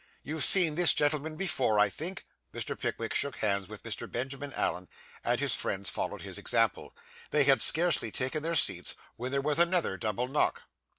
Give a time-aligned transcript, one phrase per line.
[0.23, 2.75] You've seen this gentleman before, I think?' Mr.
[2.75, 4.11] Pickwick shook hands with Mr.
[4.11, 4.89] Benjamin Allen,
[5.23, 6.95] and his friends followed his example.
[7.29, 10.63] They had scarcely taken their seats when there was another double knock.